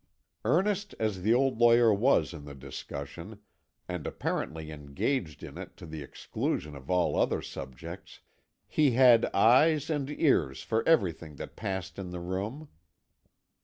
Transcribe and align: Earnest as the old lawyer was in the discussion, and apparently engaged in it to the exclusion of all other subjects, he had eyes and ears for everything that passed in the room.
Earnest 0.45 0.95
as 0.99 1.21
the 1.21 1.35
old 1.35 1.59
lawyer 1.59 1.93
was 1.93 2.33
in 2.33 2.45
the 2.45 2.55
discussion, 2.55 3.37
and 3.87 4.07
apparently 4.07 4.71
engaged 4.71 5.43
in 5.43 5.59
it 5.59 5.77
to 5.77 5.85
the 5.85 6.01
exclusion 6.01 6.75
of 6.75 6.89
all 6.89 7.15
other 7.15 7.39
subjects, 7.39 8.21
he 8.67 8.93
had 8.93 9.25
eyes 9.27 9.91
and 9.91 10.09
ears 10.09 10.63
for 10.63 10.83
everything 10.89 11.35
that 11.35 11.55
passed 11.55 11.99
in 11.99 12.09
the 12.09 12.19
room. 12.19 12.67